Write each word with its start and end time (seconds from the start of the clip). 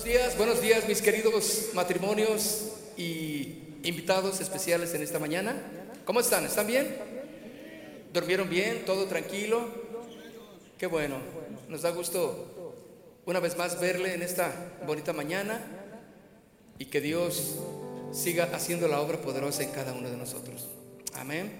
Buenos 0.00 0.18
días, 0.18 0.38
buenos 0.38 0.62
días 0.62 0.88
mis 0.88 1.02
queridos 1.02 1.68
matrimonios 1.74 2.72
y 2.96 3.58
invitados 3.82 4.40
especiales 4.40 4.94
en 4.94 5.02
esta 5.02 5.18
mañana. 5.18 5.54
¿Cómo 6.06 6.20
están? 6.20 6.46
¿Están 6.46 6.66
bien? 6.66 6.96
¿Durmieron 8.10 8.48
bien? 8.48 8.86
¿Todo 8.86 9.04
tranquilo? 9.04 9.68
Qué 10.78 10.86
bueno. 10.86 11.16
Nos 11.68 11.82
da 11.82 11.90
gusto 11.90 12.74
una 13.26 13.40
vez 13.40 13.58
más 13.58 13.78
verle 13.78 14.14
en 14.14 14.22
esta 14.22 14.72
bonita 14.86 15.12
mañana 15.12 15.60
y 16.78 16.86
que 16.86 17.02
Dios 17.02 17.56
siga 18.10 18.48
haciendo 18.54 18.88
la 18.88 19.02
obra 19.02 19.20
poderosa 19.20 19.64
en 19.64 19.70
cada 19.70 19.92
uno 19.92 20.08
de 20.08 20.16
nosotros. 20.16 20.68
Amén. 21.12 21.52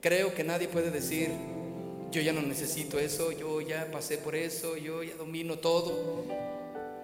Creo 0.00 0.34
que 0.34 0.42
nadie 0.42 0.68
puede 0.68 0.90
decir, 0.90 1.28
yo 2.12 2.22
ya 2.22 2.32
no 2.32 2.40
necesito 2.40 2.98
eso, 2.98 3.30
yo 3.30 3.60
ya 3.60 3.90
pasé 3.92 4.16
por 4.16 4.36
eso, 4.36 4.78
yo 4.78 5.02
ya 5.02 5.16
domino 5.16 5.58
todo. 5.58 6.57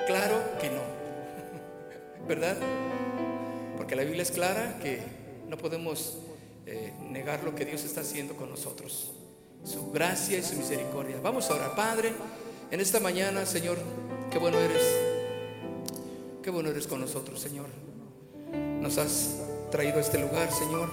Claro 0.07 0.37
que 0.61 0.69
no, 0.69 0.83
¿verdad? 2.29 2.57
Porque 3.77 3.97
la 3.97 4.05
Biblia 4.05 4.23
es 4.23 4.31
clara 4.31 4.79
que 4.83 5.01
no 5.49 5.57
podemos 5.57 6.19
eh, 6.67 6.93
negar 7.11 7.43
lo 7.43 7.55
que 7.55 7.65
Dios 7.65 7.85
está 7.85 8.03
haciendo 8.03 8.37
con 8.37 8.51
nosotros, 8.51 9.13
su 9.65 9.91
gracia 9.93 10.39
y 10.39 10.43
su 10.43 10.57
misericordia. 10.57 11.17
Vamos 11.23 11.51
a 11.51 11.75
Padre, 11.75 12.13
en 12.71 12.81
esta 12.81 13.01
mañana, 13.01 13.47
Señor, 13.47 13.79
qué 14.31 14.39
bueno 14.39 14.59
eres, 14.59 14.83
qué 16.43 16.51
bueno 16.51 16.71
eres 16.71 16.87
con 16.87 17.01
nosotros, 17.01 17.41
Señor. 17.41 17.67
Nos 18.81 18.99
has 18.99 19.37
traído 19.71 19.99
a 19.99 20.01
este 20.01 20.19
lugar, 20.19 20.53
Señor, 20.53 20.91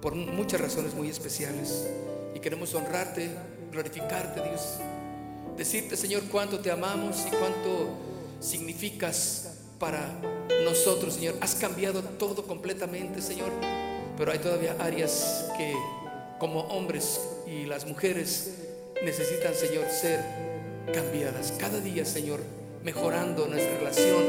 por 0.00 0.14
muchas 0.14 0.60
razones 0.60 0.94
muy 0.94 1.08
especiales 1.08 1.88
y 2.34 2.40
queremos 2.40 2.74
honrarte, 2.74 3.30
glorificarte, 3.72 4.42
Dios 4.42 4.78
decirte, 5.56 5.96
Señor, 5.96 6.24
cuánto 6.30 6.58
te 6.60 6.70
amamos 6.70 7.24
y 7.26 7.30
cuánto 7.30 7.88
significas 8.40 9.54
para 9.78 10.20
nosotros, 10.64 11.14
Señor. 11.14 11.34
Has 11.40 11.54
cambiado 11.54 12.02
todo 12.02 12.46
completamente, 12.46 13.20
Señor, 13.20 13.50
pero 14.16 14.32
hay 14.32 14.38
todavía 14.38 14.76
áreas 14.78 15.46
que 15.56 15.74
como 16.38 16.60
hombres 16.62 17.20
y 17.46 17.66
las 17.66 17.86
mujeres 17.86 18.54
necesitan, 19.04 19.54
Señor, 19.54 19.86
ser 19.88 20.20
cambiadas. 20.92 21.52
Cada 21.58 21.80
día, 21.80 22.04
Señor, 22.04 22.40
mejorando 22.82 23.46
nuestra 23.46 23.78
relación 23.78 24.22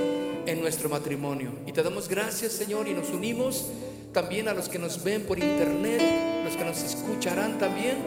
en 0.46 0.62
nuestro 0.62 0.90
matrimonio. 0.90 1.52
Y 1.66 1.72
te 1.72 1.84
damos 1.84 2.08
gracias, 2.08 2.54
Señor, 2.54 2.88
y 2.88 2.94
nos 2.94 3.10
unimos 3.10 3.68
también 4.14 4.48
a 4.48 4.54
los 4.54 4.70
que 4.70 4.80
nos 4.80 5.04
ven 5.04 5.24
por 5.24 5.40
internet, 5.40 6.02
los 6.46 6.56
que 6.56 6.64
nos 6.64 6.82
escucharán 6.84 7.58
también 7.58 7.98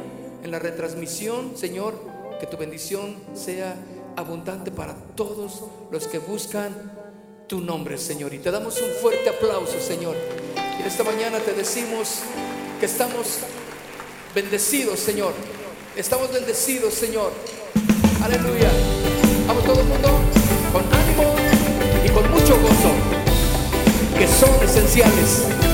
en 0.42 0.50
la 0.50 0.58
retransmisión, 0.58 1.56
Señor 1.56 2.17
que 2.38 2.46
tu 2.46 2.56
bendición 2.56 3.16
sea 3.34 3.76
abundante 4.16 4.70
para 4.70 4.94
todos 5.14 5.64
los 5.90 6.06
que 6.06 6.18
buscan 6.18 6.72
tu 7.46 7.60
nombre, 7.60 7.98
Señor. 7.98 8.34
Y 8.34 8.38
te 8.38 8.50
damos 8.50 8.80
un 8.80 8.90
fuerte 9.00 9.28
aplauso, 9.30 9.80
Señor. 9.80 10.16
Y 10.78 10.86
esta 10.86 11.04
mañana 11.04 11.38
te 11.38 11.52
decimos 11.52 12.20
que 12.78 12.86
estamos 12.86 13.38
bendecidos, 14.34 15.00
Señor. 15.00 15.32
Estamos 15.96 16.32
bendecidos, 16.32 16.94
Señor. 16.94 17.32
Aleluya. 18.22 18.70
Vamos 19.46 19.64
todo 19.64 19.80
el 19.80 19.86
mundo 19.86 20.08
con 20.72 20.82
ánimo 20.92 21.34
y 22.04 22.08
con 22.10 22.30
mucho 22.30 22.60
gozo, 22.60 22.92
que 24.16 24.26
son 24.26 24.62
esenciales. 24.62 25.67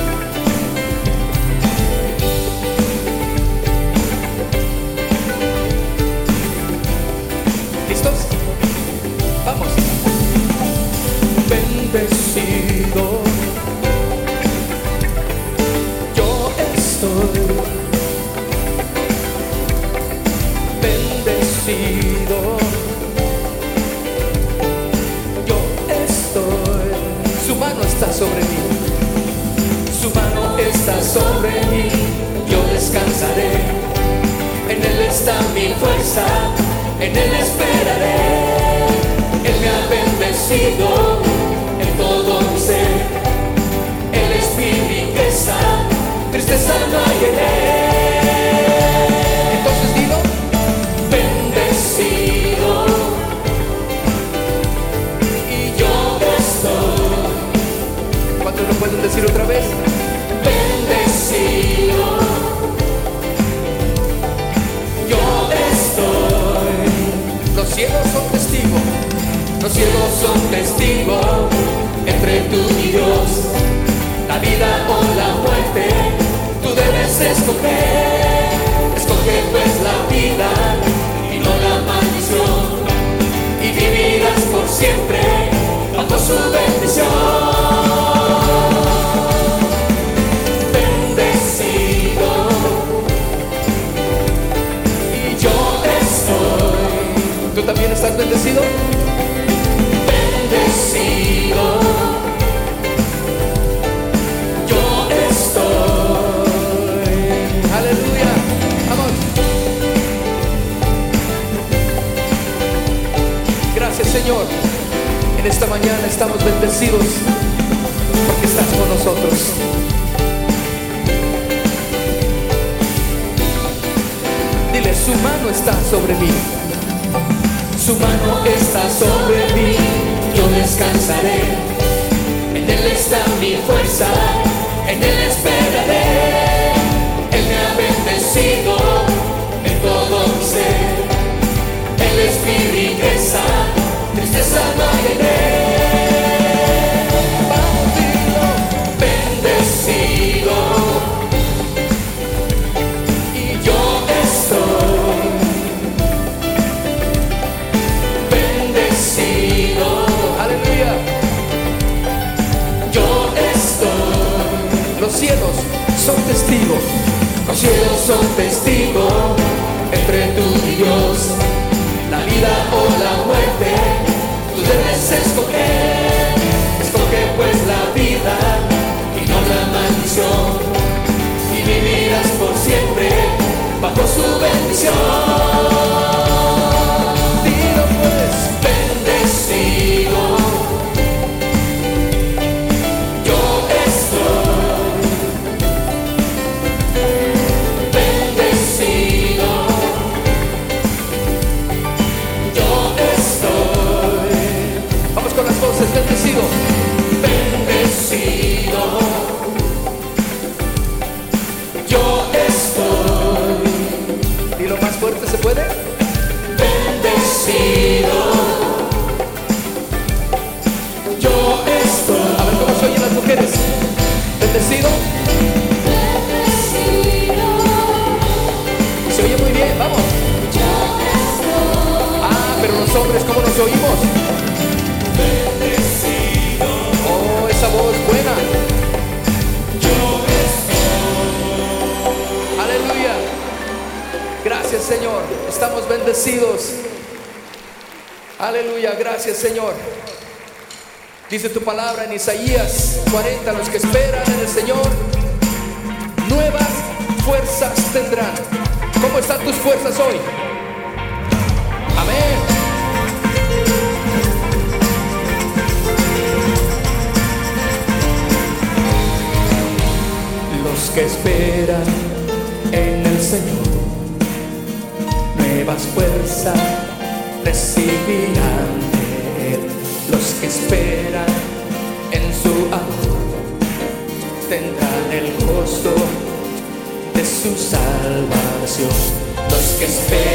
esquecer. 289.85 290.34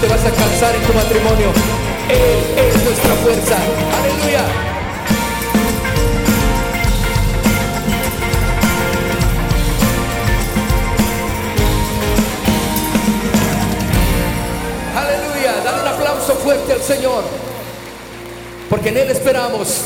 te 0.00 0.06
vas 0.06 0.24
a 0.24 0.30
cansar 0.30 0.74
en 0.76 0.82
tu 0.82 0.92
matrimonio. 0.92 1.52
Él 2.08 2.66
es 2.66 2.84
nuestra 2.84 3.14
fuerza. 3.14 3.56
Aleluya. 3.98 4.44
Aleluya. 14.96 15.52
Dale 15.64 15.82
un 15.82 15.88
aplauso 15.88 16.34
fuerte 16.36 16.72
al 16.74 16.82
Señor. 16.82 17.24
Porque 18.70 18.90
en 18.90 18.98
Él 18.98 19.10
esperamos 19.10 19.80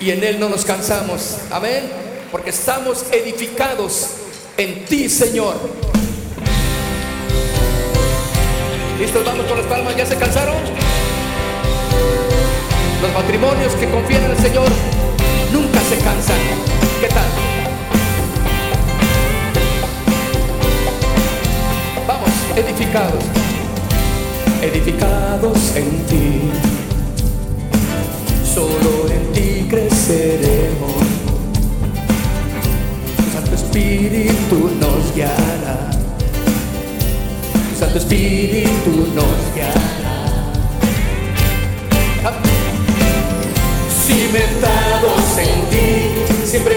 y 0.00 0.10
en 0.10 0.24
Él 0.24 0.40
no 0.40 0.48
nos 0.48 0.64
cansamos. 0.64 1.36
Amén. 1.50 1.90
Porque 2.32 2.50
estamos 2.50 3.04
edificados 3.12 4.08
en 4.56 4.84
ti, 4.86 5.08
Señor. 5.10 5.56
¿Listos? 8.98 9.24
Vamos 9.24 9.46
con 9.46 9.56
las 9.56 9.66
palmas, 9.66 9.96
¿ya 9.96 10.04
se 10.04 10.16
cansaron? 10.16 10.56
Los 13.00 13.14
matrimonios 13.14 13.72
que 13.74 13.88
confían 13.88 14.24
en 14.24 14.30
el 14.32 14.38
Señor 14.38 14.68
nunca 15.52 15.80
se 15.82 15.98
cansan. 15.98 16.36
¿Qué 17.00 17.06
tal? 17.06 17.28
Vamos, 22.08 22.30
edificados, 22.56 23.24
edificados 24.62 25.76
en 25.76 25.90
ti. 26.06 26.50
Solo 28.52 29.12
en 29.12 29.32
ti 29.32 29.66
creceremos. 29.70 30.92
Pues 33.16 33.32
Santo 33.32 33.54
Espíritu 33.54 34.70
nos 34.80 35.14
guiará 35.14 35.87
Santo 37.78 37.98
Espíritu 37.98 38.90
nos 39.14 39.54
guiará. 39.54 39.78
Cimentados 44.04 45.38
en 45.38 45.60
ti, 45.70 46.44
siempre 46.44 46.76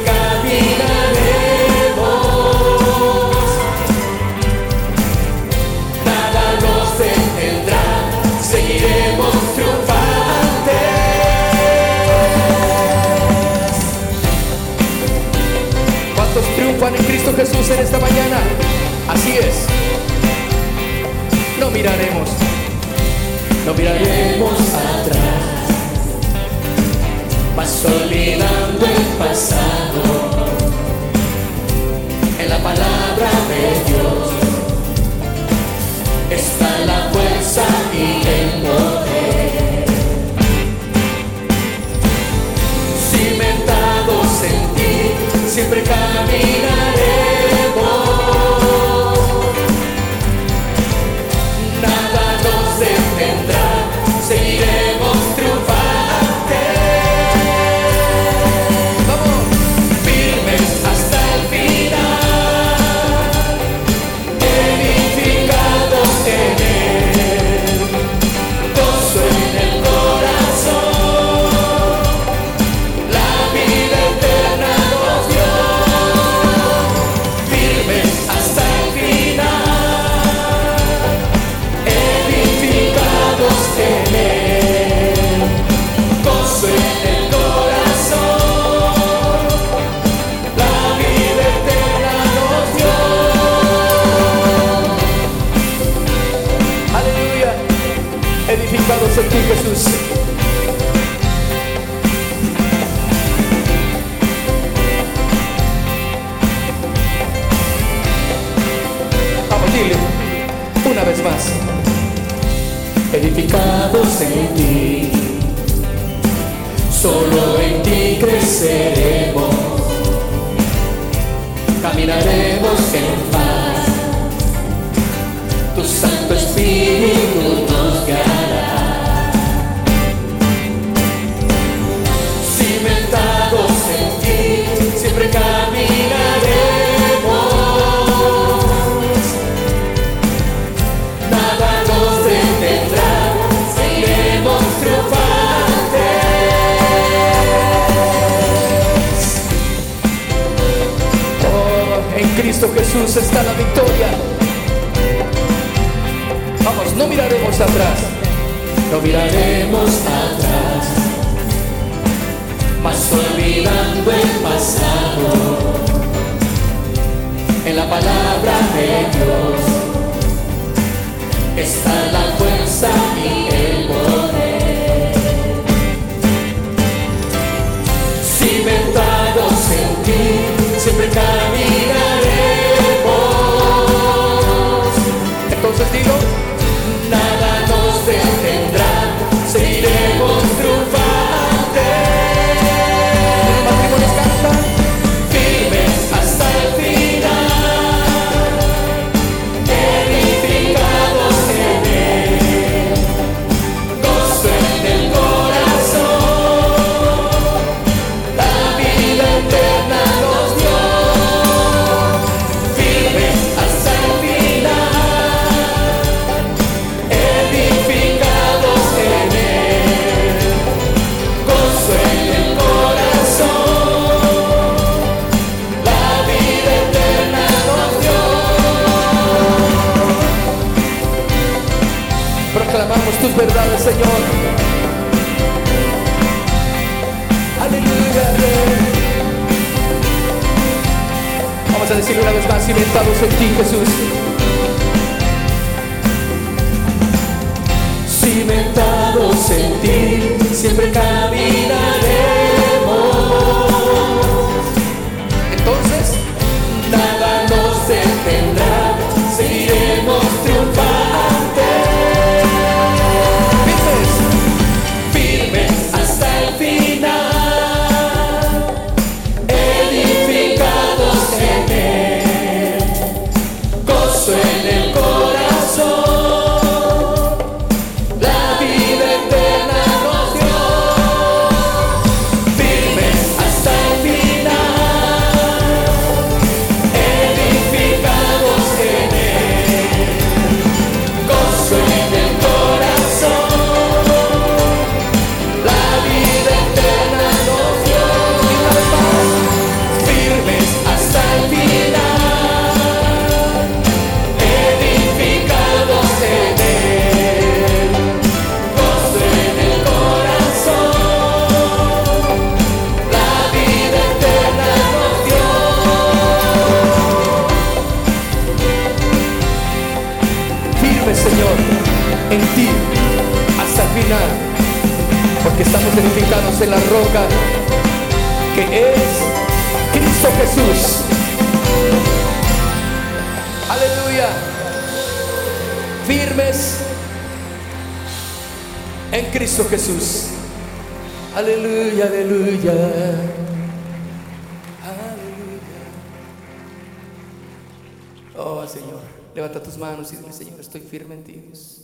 levanta 349.36 349.62
tus 349.62 349.78
manos 349.78 350.12
y 350.14 350.18
dile, 350.18 350.34
Señor, 350.34 350.60
estoy 350.60 350.82
firme 350.82 351.16
en 351.16 351.24
ti, 351.24 351.34
Dios. 351.34 351.82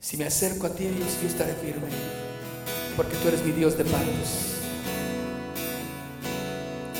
Si 0.00 0.16
me 0.16 0.26
acerco 0.26 0.66
a 0.66 0.70
ti, 0.70 0.84
Dios, 0.84 1.08
yo 1.22 1.28
estaré 1.28 1.54
firme, 1.54 1.88
porque 2.96 3.16
tú 3.16 3.28
eres 3.28 3.44
mi 3.44 3.52
Dios 3.52 3.78
de 3.78 3.84
pactos. 3.84 4.58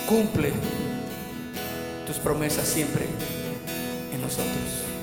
Cumple 0.09 0.53
tus 2.07 2.17
promesas 2.17 2.67
siempre 2.67 3.07
en 4.13 4.21
nosotros. 4.21 4.94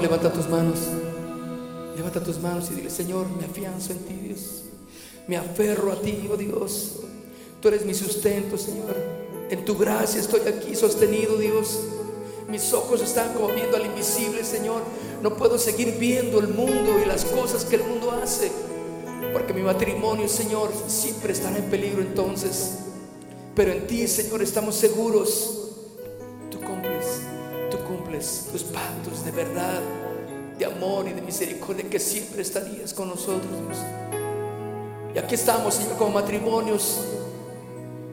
Levanta 0.00 0.32
tus 0.32 0.48
manos. 0.48 0.78
Levanta 1.96 2.22
tus 2.22 2.38
manos 2.40 2.68
y 2.70 2.74
dile, 2.74 2.90
Señor, 2.90 3.26
me 3.38 3.44
afianzo 3.44 3.92
en 3.92 3.98
ti, 4.00 4.14
Dios. 4.14 4.64
Me 5.28 5.36
aferro 5.36 5.92
a 5.92 6.00
ti, 6.00 6.28
oh 6.30 6.36
Dios. 6.36 6.96
Tú 7.60 7.68
eres 7.68 7.84
mi 7.86 7.94
sustento, 7.94 8.58
Señor. 8.58 8.94
En 9.48 9.64
tu 9.64 9.76
gracia 9.76 10.20
estoy 10.20 10.40
aquí 10.40 10.74
sostenido, 10.74 11.36
Dios. 11.36 11.80
Mis 12.48 12.72
ojos 12.72 13.00
están 13.00 13.32
como 13.32 13.48
viendo 13.48 13.76
al 13.76 13.86
invisible, 13.86 14.44
Señor. 14.44 14.82
No 15.22 15.36
puedo 15.36 15.58
seguir 15.58 15.96
viendo 15.98 16.40
el 16.40 16.48
mundo 16.48 16.98
y 17.02 17.06
las 17.06 17.24
cosas 17.24 17.64
que 17.64 17.76
el 17.76 17.84
mundo 17.84 18.10
hace. 18.10 18.50
Porque 19.32 19.54
mi 19.54 19.62
matrimonio, 19.62 20.28
Señor, 20.28 20.70
siempre 20.88 21.32
estará 21.32 21.56
en 21.56 21.70
peligro 21.70 22.02
entonces. 22.02 22.78
Pero 23.54 23.72
en 23.72 23.86
ti, 23.86 24.06
Señor, 24.08 24.42
estamos 24.42 24.74
seguros. 24.74 25.63
Tus 28.24 28.64
pactos 28.64 29.22
de 29.22 29.32
verdad, 29.32 29.82
de 30.58 30.64
amor 30.64 31.06
y 31.06 31.12
de 31.12 31.20
misericordia 31.20 31.84
que 31.90 31.98
siempre 31.98 32.40
estarías 32.40 32.94
con 32.94 33.08
nosotros, 33.08 33.50
Dios. 33.50 33.78
Y 35.14 35.18
aquí 35.18 35.34
estamos, 35.34 35.74
Señor, 35.74 35.98
como 35.98 36.12
matrimonios, 36.12 37.00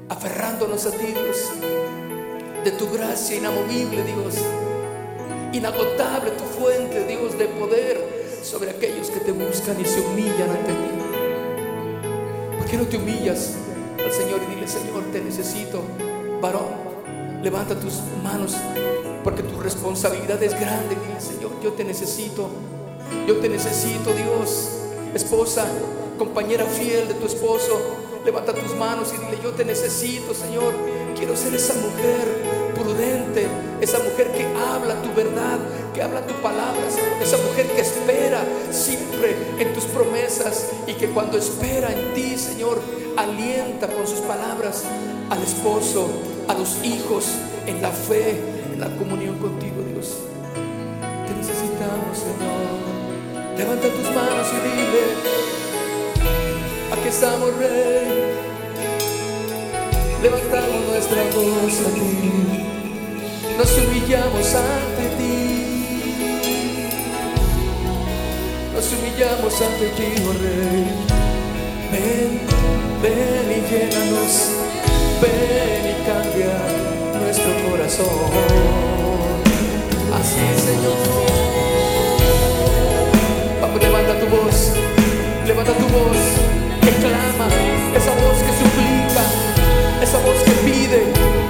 aferrándonos 0.10 0.86
a 0.86 0.92
ti, 0.92 1.06
Dios, 1.06 1.52
de 2.66 2.72
tu 2.72 2.92
gracia 2.92 3.38
inamovible, 3.38 4.04
Dios, 4.04 4.36
inagotable 5.54 6.32
tu 6.32 6.44
fuente, 6.44 7.06
Dios, 7.06 7.38
de 7.38 7.46
poder 7.46 8.42
sobre 8.44 8.72
aquellos 8.72 9.10
que 9.10 9.22
te 9.22 9.32
buscan 9.32 9.80
y 9.80 9.86
se 9.86 10.02
humillan 10.02 10.50
ante 10.50 10.74
ti. 10.74 12.58
¿Por 12.58 12.66
qué 12.68 12.78
no 12.78 12.86
te 12.86 12.98
humillas 12.98 13.54
al 13.98 14.12
Señor 14.12 14.42
y 14.46 14.56
dile, 14.56 14.68
Señor, 14.68 15.06
te 15.14 15.22
necesito, 15.22 15.82
varón? 16.42 16.92
Levanta 17.42 17.80
tus 17.80 18.02
manos 18.22 18.58
porque 19.24 19.44
tu 19.44 19.60
responsabilidad 19.60 20.42
es 20.42 20.60
grande. 20.60 20.96
Dile, 20.96 21.22
Señor, 21.22 21.52
yo 21.64 21.74
te 21.74 21.84
necesito. 21.84 22.50
Yo 23.28 23.38
te 23.38 23.50
necesito, 23.50 24.14
Dios. 24.14 24.70
Esposa, 25.14 25.66
compañera 26.18 26.66
fiel 26.66 27.08
de 27.08 27.14
tu 27.16 27.26
esposo, 27.26 27.80
levanta 28.26 28.54
tus 28.54 28.76
manos 28.76 29.14
y 29.14 29.26
dile, 29.26 29.42
yo 29.44 29.52
te 29.52 29.66
necesito, 29.66 30.34
Señor. 30.34 30.74
Quiero 31.16 31.36
ser 31.36 31.54
esa 31.54 31.74
mujer 31.76 32.72
prudente, 32.74 33.48
esa 33.82 34.00
mujer 34.00 34.32
que 34.32 34.46
habla 34.46 35.02
tu 35.02 35.14
verdad, 35.14 35.60
que 35.94 36.02
habla 36.02 36.26
tu 36.26 36.34
palabra, 36.36 36.90
Señor. 36.90 37.22
Esa 37.22 37.38
mujer 37.38 37.68
que 37.68 37.82
espera 37.82 38.44
siempre 38.72 39.36
en 39.60 39.74
tus 39.74 39.86
promesas 39.86 40.70
y 40.88 40.94
que 40.94 41.10
cuando 41.10 41.38
espera 41.38 41.92
en 41.92 42.14
ti, 42.14 42.38
Señor, 42.38 42.80
alienta 43.18 43.88
con 43.88 44.08
sus 44.08 44.20
palabras 44.22 44.84
al 45.30 45.44
esposo, 45.44 46.08
a 46.48 46.54
los 46.54 46.84
hijos, 46.84 47.26
en 47.68 47.82
la 47.82 47.92
fe, 47.92 48.40
la 48.82 48.88
comunión 48.98 49.38
contigo, 49.38 49.84
Dios. 49.94 50.18
Te 51.28 51.34
necesitamos, 51.36 52.18
Señor. 52.18 52.82
Levanta 53.56 53.88
tus 53.88 54.10
manos 54.16 54.48
y 54.50 54.60
dile, 54.66 55.04
aquí 56.92 57.08
estamos, 57.08 57.56
Rey. 57.58 58.10
Levantamos 60.24 60.82
nuestra 60.90 61.22
voz 61.36 61.76
a 61.80 61.90
ti, 61.94 62.16
nos 63.58 63.72
humillamos 63.78 64.48
ante 64.56 65.06
ti, 65.18 65.36
nos 68.74 68.94
humillamos 68.94 69.62
ante 69.62 69.88
ti, 69.98 70.10
oh 70.28 70.34
Rey. 70.42 70.88
Ven, 71.92 72.32
ven 73.04 73.48
y 73.52 73.62
llénanos, 73.70 74.34
ven 75.22 75.84
y 75.86 75.96
cambia 76.08 76.91
corazón. 77.70 78.06
Así, 80.14 80.46
Señor. 80.66 80.98
Vamos, 83.62 83.82
levanta 83.82 84.20
tu 84.20 84.28
voz, 84.28 84.74
levanta 85.46 85.74
tu 85.74 85.88
voz, 85.88 86.18
que 86.82 86.92
clama, 87.02 87.48
esa 87.96 88.12
voz 88.22 88.38
que 88.46 88.54
suplica, 88.62 89.24
esa 90.02 90.18
voz 90.20 90.38
que 90.46 90.52
pide 90.66 91.04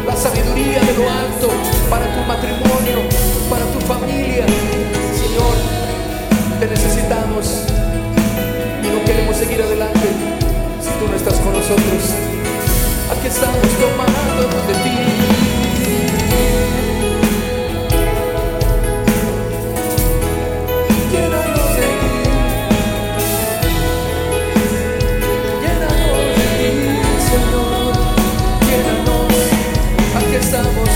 la 0.05 0.15
sabiduría 0.15 0.81
de 0.81 0.93
lo 0.93 1.09
alto 1.09 1.49
para 1.89 2.05
tu 2.05 2.21
matrimonio, 2.27 2.99
para 3.49 3.65
tu 3.65 3.79
familia. 3.81 4.45
Señor, 5.21 5.55
te 6.59 6.67
necesitamos 6.67 7.65
y 8.83 8.87
no 8.87 9.03
queremos 9.05 9.35
seguir 9.35 9.61
adelante 9.61 10.07
si 10.81 10.89
tú 10.99 11.07
no 11.09 11.15
estás 11.15 11.35
con 11.39 11.53
nosotros. 11.53 12.03
Aquí 13.11 13.27
estamos 13.27 13.61
tomándonos 13.79 14.67
de 14.67 14.73
ti. 14.83 15.50
Estamos. 30.41 30.89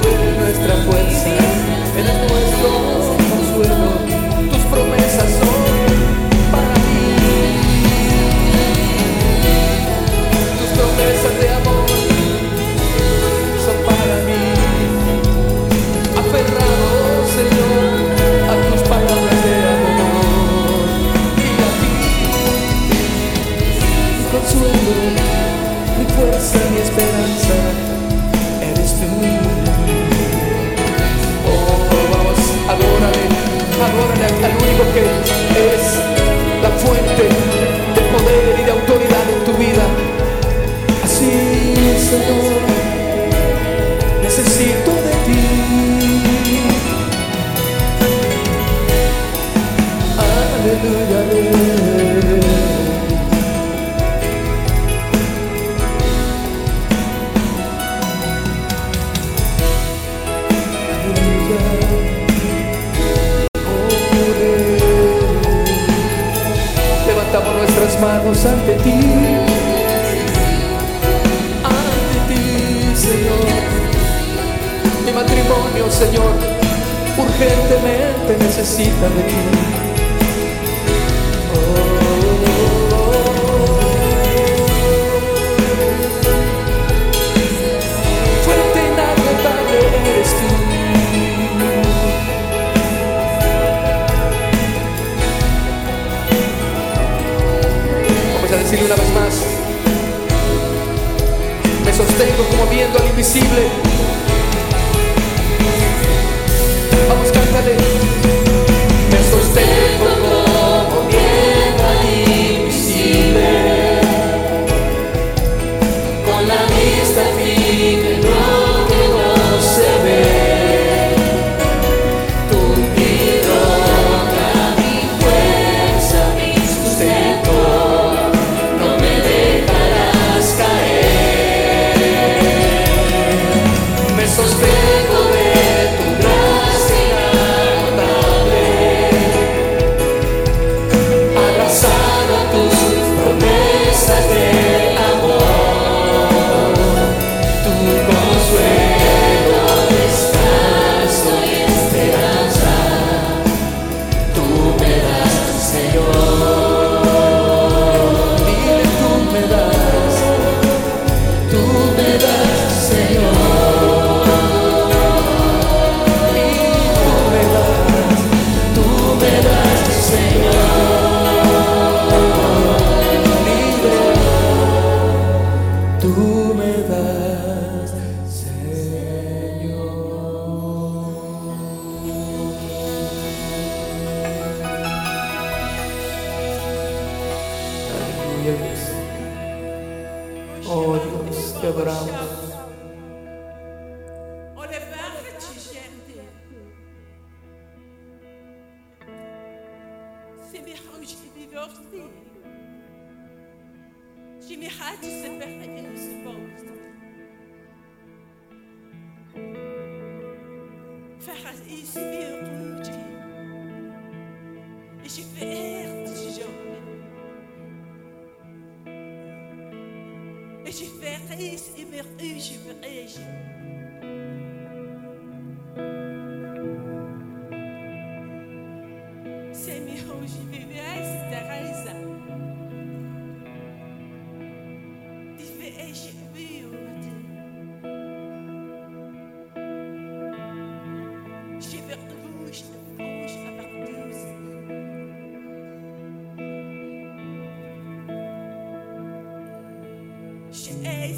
Tú 0.00 0.08
eres 0.08 0.38
nuestra 0.38 0.74
fuerza. 0.86 1.28
Eres 1.98 2.30
nuestro 2.30 2.51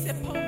upon 0.07 0.44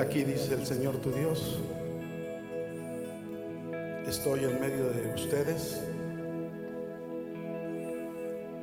aquí, 0.00 0.24
dice 0.24 0.54
el 0.54 0.66
Señor 0.66 0.96
tu 0.96 1.10
Dios, 1.10 1.60
estoy 4.06 4.44
en 4.44 4.60
medio 4.60 4.88
de 4.90 5.14
ustedes. 5.14 5.82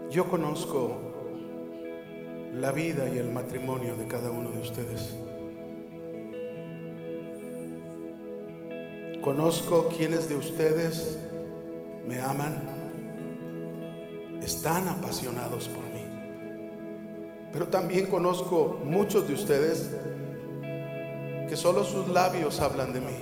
Yo 0.10 0.28
conozco 0.30 0.98
la 2.56 2.72
vida 2.72 3.08
y 3.08 3.20
el 3.20 3.32
matrimonio 3.32 3.96
de 3.96 4.08
cada 4.08 4.32
uno 4.32 4.50
de 4.50 4.60
ustedes. 4.60 5.16
Conozco 9.22 9.90
quienes 9.90 10.30
de 10.30 10.38
ustedes 10.38 11.20
me 12.08 12.20
aman, 12.20 12.64
están 14.42 14.88
apasionados 14.88 15.68
por 15.68 15.84
mí. 15.84 16.06
Pero 17.52 17.68
también 17.68 18.08
conozco 18.08 18.80
muchos 18.84 19.28
de 19.28 19.34
ustedes 19.34 19.92
que 21.48 21.56
solo 21.56 21.84
sus 21.84 22.08
labios 22.10 22.60
hablan 22.60 22.94
de 22.94 23.00
mí, 23.00 23.18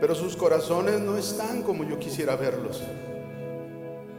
pero 0.00 0.14
sus 0.14 0.36
corazones 0.36 1.00
no 1.00 1.16
están 1.16 1.62
como 1.62 1.84
yo 1.84 1.98
quisiera 1.98 2.36
verlos. 2.36 2.82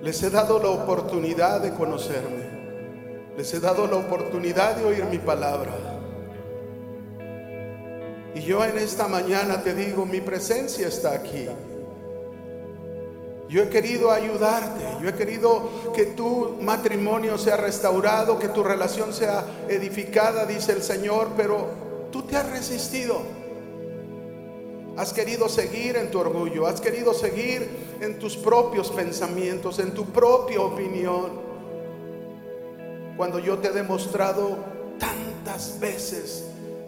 Les 0.01 0.21
he 0.23 0.29
dado 0.29 0.59
la 0.59 0.69
oportunidad 0.69 1.61
de 1.61 1.71
conocerme, 1.71 3.35
les 3.37 3.53
he 3.53 3.59
dado 3.59 3.87
la 3.87 3.97
oportunidad 3.97 4.75
de 4.75 4.85
oír 4.85 5.05
mi 5.05 5.19
palabra. 5.19 5.71
Y 8.33 8.41
yo 8.41 8.65
en 8.65 8.77
esta 8.77 9.07
mañana 9.07 9.61
te 9.61 9.73
digo, 9.73 10.05
mi 10.05 10.21
presencia 10.21 10.87
está 10.87 11.13
aquí. 11.13 11.47
Yo 13.47 13.63
he 13.63 13.69
querido 13.69 14.11
ayudarte, 14.11 14.83
yo 15.01 15.07
he 15.07 15.13
querido 15.13 15.69
que 15.95 16.05
tu 16.07 16.57
matrimonio 16.61 17.37
sea 17.37 17.57
restaurado, 17.57 18.39
que 18.39 18.49
tu 18.49 18.63
relación 18.63 19.13
sea 19.13 19.45
edificada, 19.69 20.45
dice 20.45 20.71
el 20.71 20.81
Señor, 20.81 21.29
pero 21.37 21.84
te 22.25 22.35
has 22.35 22.49
resistido. 22.49 23.21
Has 24.97 25.11
querido 25.11 25.49
seguir 25.49 25.97
en 25.97 26.09
tu 26.09 26.19
orgullo, 26.19 26.67
has 26.67 26.79
querido 26.79 27.13
seguir 27.13 27.69
en 27.99 28.17
tus 28.17 28.37
propios 28.37 28.89
pensamientos, 28.91 29.79
en 29.79 29.93
tu 29.93 30.05
propia 30.05 30.61
opinión. 30.61 31.43
Cuando 33.17 33.39
yo 33.39 33.57
te 33.57 33.69
he 33.69 33.71
demostrado 33.71 34.57
tantas 34.97 35.79
veces 35.79 36.45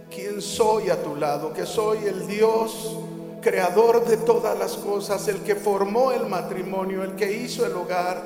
quién 0.10 0.41
soy 0.41 0.89
a 0.89 1.02
tu 1.04 1.15
lado, 1.15 1.54
que 1.54 1.65
soy 1.65 2.06
el 2.06 2.28
Dios 2.28 2.97
creador 3.41 4.06
de 4.06 4.17
todas 4.17 4.58
las 4.58 4.73
cosas, 4.73 5.28
el 5.28 5.41
que 5.41 5.56
formó 5.56 6.12
el 6.12 6.28
matrimonio, 6.28 7.04
el 7.04 7.15
que 7.15 7.32
hizo 7.32 7.65
el 7.65 7.73
hogar. 7.73 8.21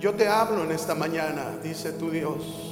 Yo 0.00 0.14
te 0.14 0.26
hablo 0.26 0.64
en 0.64 0.72
esta 0.72 0.94
mañana, 0.94 1.58
dice 1.62 1.92
tu 1.92 2.10
Dios. 2.10 2.71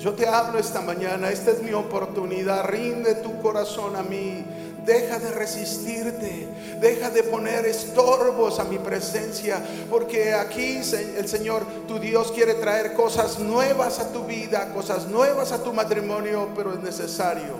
Yo 0.00 0.14
te 0.14 0.26
hablo 0.26 0.58
esta 0.58 0.80
mañana, 0.80 1.28
esta 1.28 1.50
es 1.50 1.62
mi 1.62 1.74
oportunidad, 1.74 2.64
rinde 2.64 3.16
tu 3.16 3.38
corazón 3.42 3.96
a 3.96 4.02
mí, 4.02 4.42
deja 4.86 5.18
de 5.18 5.30
resistirte, 5.30 6.48
deja 6.80 7.10
de 7.10 7.22
poner 7.22 7.66
estorbos 7.66 8.58
a 8.60 8.64
mi 8.64 8.78
presencia, 8.78 9.62
porque 9.90 10.32
aquí 10.32 10.80
el 11.18 11.28
Señor, 11.28 11.66
tu 11.86 11.98
Dios, 11.98 12.32
quiere 12.32 12.54
traer 12.54 12.94
cosas 12.94 13.40
nuevas 13.40 13.98
a 13.98 14.10
tu 14.10 14.24
vida, 14.24 14.72
cosas 14.72 15.06
nuevas 15.06 15.52
a 15.52 15.62
tu 15.62 15.74
matrimonio, 15.74 16.48
pero 16.56 16.72
es 16.72 16.80
necesario 16.80 17.58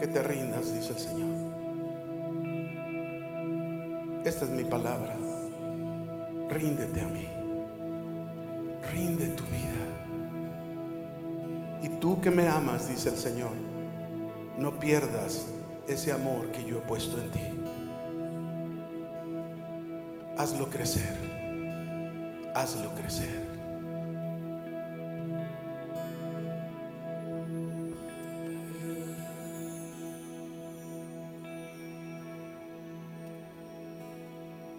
que 0.00 0.06
te 0.08 0.22
rindas, 0.22 0.70
dice 0.74 0.92
el 0.92 0.98
Señor. 0.98 1.32
Esta 4.22 4.44
es 4.44 4.50
mi 4.50 4.64
palabra, 4.64 5.16
ríndete 6.50 7.00
a 7.00 7.08
mí, 7.08 7.26
rinde 8.92 9.28
tu 9.28 9.44
vida. 9.44 9.91
Y 11.82 11.88
tú 11.88 12.20
que 12.20 12.30
me 12.30 12.46
amas, 12.48 12.88
dice 12.88 13.08
el 13.08 13.16
Señor, 13.16 13.50
no 14.56 14.78
pierdas 14.78 15.46
ese 15.88 16.12
amor 16.12 16.52
que 16.52 16.64
yo 16.64 16.78
he 16.78 16.80
puesto 16.82 17.20
en 17.20 17.30
ti. 17.30 17.40
Hazlo 20.38 20.70
crecer. 20.70 21.16
Hazlo 22.54 22.94
crecer. 22.94 23.52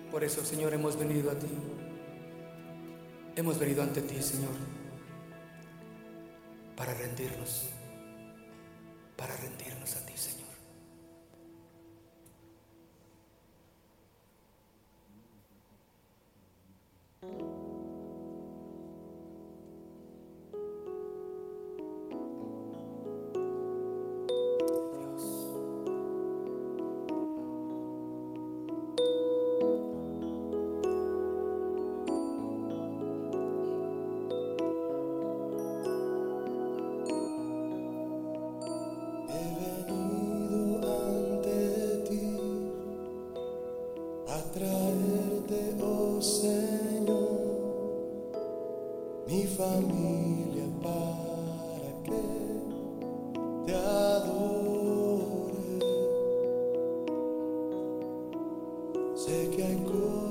Por 0.09 0.23
eso, 0.23 0.45
Señor, 0.45 0.73
hemos 0.73 0.97
venido 0.97 1.31
a 1.31 1.33
ti. 1.33 1.47
Hemos 3.35 3.59
venido 3.59 3.81
ante 3.81 4.01
ti, 4.03 4.21
Señor, 4.21 4.51
para 6.84 6.95
rendirnos, 6.95 7.69
para 9.15 9.34
rendirnos 9.38 9.95
a 9.95 10.05
ti, 10.05 10.17
Señor. 10.17 10.42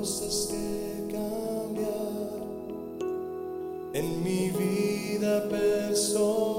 Cosas 0.02 0.48
que 0.50 1.12
cambiar 1.12 2.42
en 3.94 4.24
mi 4.24 4.50
vida 4.50 5.48
personal. 5.48 6.51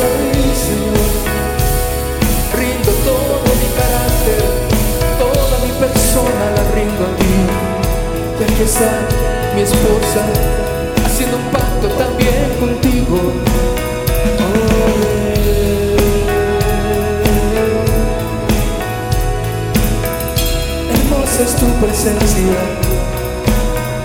Señor. 0.00 1.10
Rindo 2.56 2.90
todo 3.04 3.32
mi 3.60 3.68
carácter, 3.76 4.42
toda 5.18 5.56
mi 5.64 5.72
persona 5.78 6.44
la 6.56 6.64
rindo 6.74 7.02
a 7.04 7.10
ti. 7.18 7.34
Y 8.38 8.42
aquí 8.44 8.62
está 8.62 8.90
mi 9.54 9.60
esposa, 9.62 10.22
haciendo 11.04 11.36
un 11.36 11.44
pacto 11.52 11.88
también 11.98 12.56
contigo. 12.58 13.18
Oh. 14.40 14.70
Hermosa 20.94 21.40
es 21.42 21.54
tu 21.56 21.66
presencia, 21.84 22.60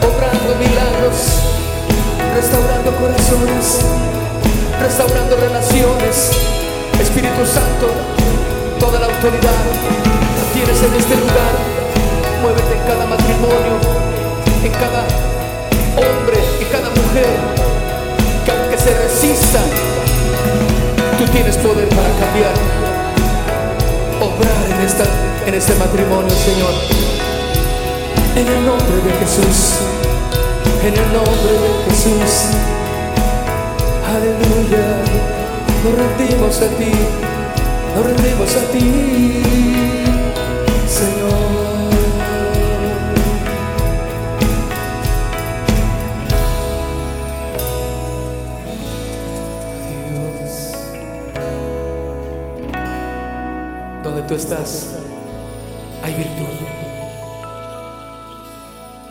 obrando 0.02 0.56
milagros, 0.60 1.20
restaurando 2.36 2.90
corazones 2.98 4.15
restaurando 4.86 5.36
relaciones. 5.38 6.30
Espíritu 7.02 7.44
Santo, 7.44 7.90
toda 8.80 9.00
la 9.00 9.08
autoridad 9.08 9.62
la 10.38 10.46
tienes 10.54 10.78
en 10.84 10.94
este 10.94 11.16
lugar. 11.16 11.54
Muévete 12.42 12.74
en 12.78 12.84
cada 12.86 13.06
matrimonio, 13.08 13.76
en 14.64 14.72
cada 14.74 15.02
hombre, 15.98 16.38
en 16.62 16.68
cada 16.70 16.90
mujer, 16.90 17.34
que 18.46 18.52
aunque 18.52 18.78
se 18.78 18.94
resista, 19.02 19.62
tú 21.18 21.26
tienes 21.32 21.58
poder 21.58 21.90
para 21.90 22.10
cambiar. 22.22 22.54
Obrar 24.22 24.66
en, 24.70 24.86
esta, 24.86 25.06
en 25.48 25.54
este 25.56 25.74
matrimonio, 25.76 26.30
Señor. 26.30 26.74
En 28.36 28.48
el 28.48 28.66
nombre 28.66 28.98
de 29.02 29.12
Jesús. 29.18 29.82
En 30.84 30.94
el 30.94 31.12
nombre 31.12 31.54
de 31.54 31.90
Jesús 31.90 32.85
aleluya, 34.16 34.88
nos 35.84 35.94
rendimos 35.96 36.62
a 36.62 36.68
ti, 36.78 36.92
nos 37.96 38.06
rendimos 38.06 38.56
a 38.56 38.72
ti, 38.72 39.42
Señor. 40.88 41.56
Dios, 50.10 50.54
donde 54.04 54.22
tú 54.22 54.34
estás, 54.36 54.96
hay 56.04 56.14
virtud. 56.14 56.46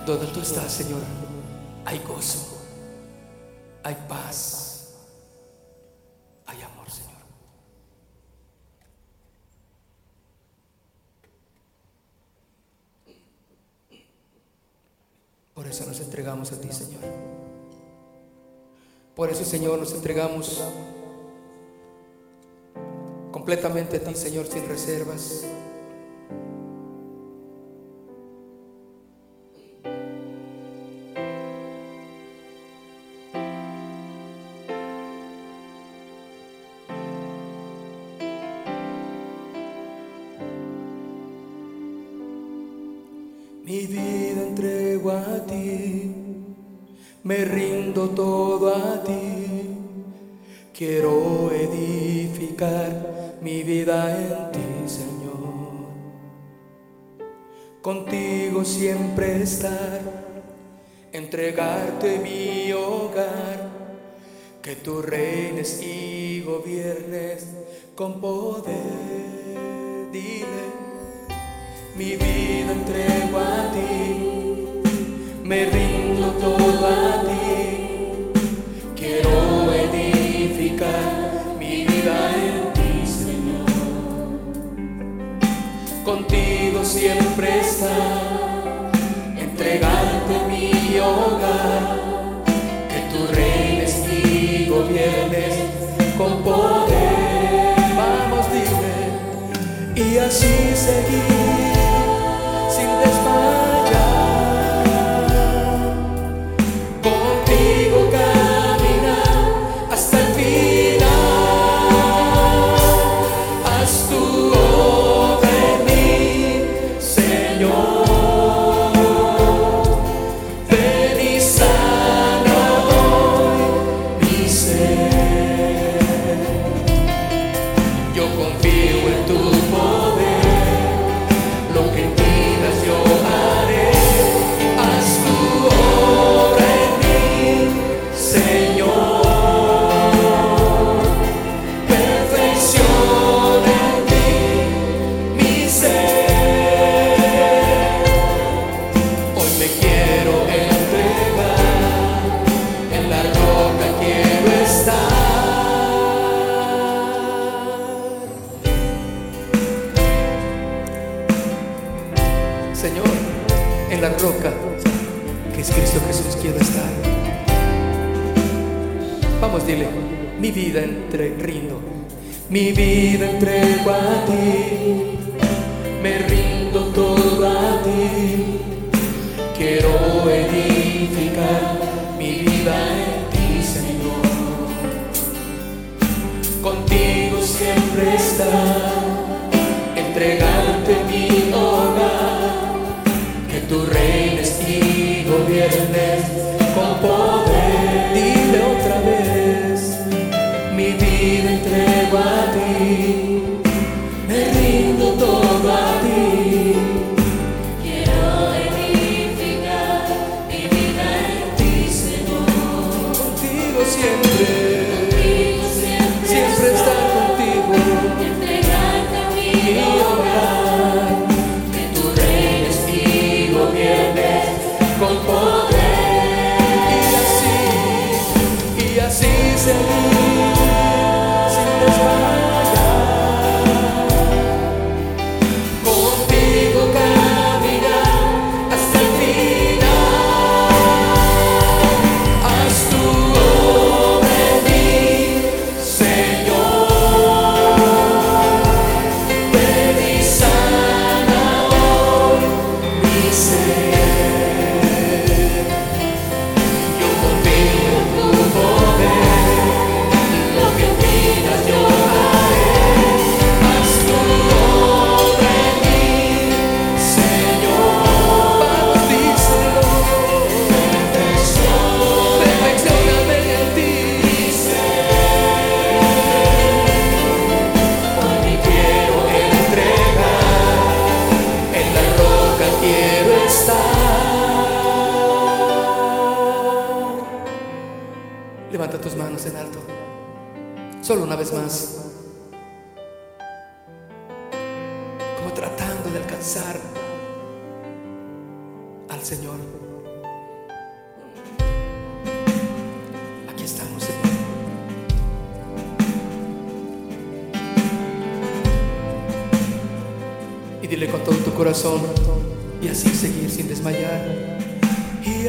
Donde 0.07 0.27
tú 0.27 0.41
estás, 0.41 0.71
Señor 0.71 1.14
Por 15.55 15.69
eso 15.69 15.87
nos 15.87 16.01
entregamos 16.01 16.51
a 16.53 16.61
ti, 16.61 16.69
Señor. 16.73 17.01
Por 19.15 19.31
eso, 19.31 19.45
Señor, 19.45 19.79
nos 19.79 19.93
entregamos 19.93 20.61
completamente 23.31 23.99
a 23.99 24.01
ti, 24.01 24.15
Señor, 24.15 24.47
sin 24.47 24.67
reservas. 24.67 25.45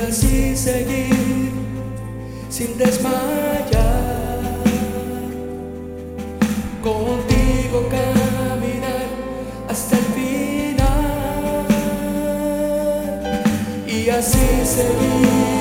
así 0.08 0.56
seguir 0.56 1.52
sin 2.50 2.78
desmayar. 2.78 3.66
Contigo 6.84 7.90
caminar 7.90 9.08
hasta 9.68 9.98
el 9.98 10.04
final 10.04 11.66
y 13.88 14.10
así 14.10 14.48
seguir. 14.64 15.55